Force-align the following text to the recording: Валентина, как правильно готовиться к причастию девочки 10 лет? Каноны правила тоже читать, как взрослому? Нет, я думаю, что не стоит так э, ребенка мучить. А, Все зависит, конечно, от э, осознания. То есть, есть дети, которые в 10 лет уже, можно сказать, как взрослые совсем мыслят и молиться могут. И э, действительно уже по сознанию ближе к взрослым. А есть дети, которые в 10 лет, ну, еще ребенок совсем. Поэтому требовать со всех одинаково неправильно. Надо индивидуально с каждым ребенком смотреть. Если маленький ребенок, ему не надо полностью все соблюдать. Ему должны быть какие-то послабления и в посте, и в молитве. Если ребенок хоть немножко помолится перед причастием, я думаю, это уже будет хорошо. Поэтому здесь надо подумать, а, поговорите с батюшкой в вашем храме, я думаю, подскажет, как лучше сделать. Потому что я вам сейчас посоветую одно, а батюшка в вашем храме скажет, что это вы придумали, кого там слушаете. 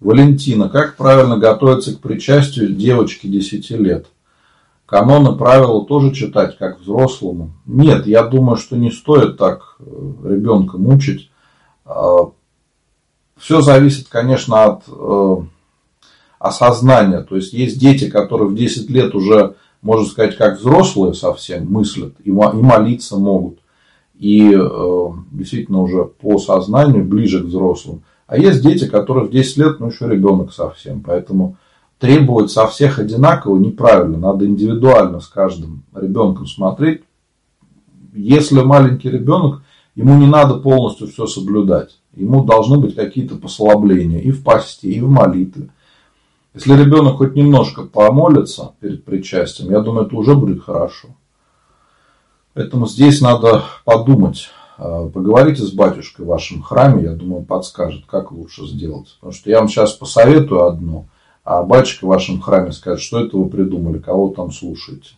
Валентина, 0.00 0.68
как 0.68 0.96
правильно 0.96 1.38
готовиться 1.38 1.96
к 1.96 2.00
причастию 2.00 2.74
девочки 2.74 3.26
10 3.26 3.70
лет? 3.70 4.06
Каноны 4.86 5.36
правила 5.36 5.86
тоже 5.86 6.12
читать, 6.12 6.58
как 6.58 6.78
взрослому? 6.78 7.52
Нет, 7.64 8.06
я 8.06 8.22
думаю, 8.22 8.56
что 8.56 8.76
не 8.76 8.90
стоит 8.90 9.38
так 9.38 9.76
э, 9.78 9.84
ребенка 10.24 10.76
мучить. 10.76 11.30
А, 11.86 12.30
Все 13.38 13.62
зависит, 13.62 14.08
конечно, 14.08 14.64
от 14.64 14.82
э, 14.88 15.36
осознания. 16.38 17.22
То 17.22 17.36
есть, 17.36 17.54
есть 17.54 17.78
дети, 17.80 18.10
которые 18.10 18.48
в 18.48 18.54
10 18.54 18.90
лет 18.90 19.14
уже, 19.14 19.56
можно 19.80 20.06
сказать, 20.06 20.36
как 20.36 20.58
взрослые 20.58 21.14
совсем 21.14 21.66
мыслят 21.72 22.14
и 22.22 22.30
молиться 22.30 23.16
могут. 23.16 23.60
И 24.18 24.52
э, 24.54 25.08
действительно 25.32 25.82
уже 25.82 26.04
по 26.04 26.38
сознанию 26.38 27.04
ближе 27.04 27.42
к 27.42 27.46
взрослым. 27.46 28.02
А 28.26 28.38
есть 28.38 28.62
дети, 28.62 28.86
которые 28.86 29.26
в 29.26 29.30
10 29.30 29.56
лет, 29.58 29.80
ну, 29.80 29.88
еще 29.88 30.08
ребенок 30.08 30.52
совсем. 30.52 31.00
Поэтому 31.00 31.56
требовать 31.98 32.50
со 32.50 32.66
всех 32.66 32.98
одинаково 32.98 33.58
неправильно. 33.58 34.18
Надо 34.18 34.46
индивидуально 34.46 35.20
с 35.20 35.26
каждым 35.26 35.84
ребенком 35.94 36.46
смотреть. 36.46 37.02
Если 38.14 38.60
маленький 38.60 39.10
ребенок, 39.10 39.62
ему 39.94 40.16
не 40.16 40.26
надо 40.26 40.54
полностью 40.54 41.08
все 41.08 41.26
соблюдать. 41.26 41.98
Ему 42.14 42.44
должны 42.44 42.78
быть 42.78 42.94
какие-то 42.94 43.36
послабления 43.36 44.20
и 44.20 44.30
в 44.30 44.42
посте, 44.42 44.88
и 44.88 45.00
в 45.00 45.08
молитве. 45.08 45.68
Если 46.54 46.72
ребенок 46.76 47.16
хоть 47.16 47.34
немножко 47.34 47.82
помолится 47.82 48.74
перед 48.78 49.04
причастием, 49.04 49.72
я 49.72 49.80
думаю, 49.80 50.06
это 50.06 50.16
уже 50.16 50.34
будет 50.34 50.62
хорошо. 50.62 51.08
Поэтому 52.54 52.86
здесь 52.86 53.20
надо 53.20 53.64
подумать, 53.84 54.48
а, 54.78 55.08
поговорите 55.08 55.62
с 55.62 55.72
батюшкой 55.72 56.24
в 56.24 56.28
вашем 56.28 56.62
храме, 56.62 57.04
я 57.04 57.12
думаю, 57.12 57.44
подскажет, 57.44 58.04
как 58.06 58.32
лучше 58.32 58.66
сделать. 58.66 59.16
Потому 59.20 59.32
что 59.32 59.50
я 59.50 59.58
вам 59.58 59.68
сейчас 59.68 59.92
посоветую 59.92 60.64
одно, 60.64 61.06
а 61.44 61.62
батюшка 61.62 62.04
в 62.04 62.08
вашем 62.08 62.40
храме 62.40 62.72
скажет, 62.72 63.00
что 63.00 63.24
это 63.24 63.36
вы 63.36 63.48
придумали, 63.48 63.98
кого 63.98 64.28
там 64.28 64.52
слушаете. 64.52 65.10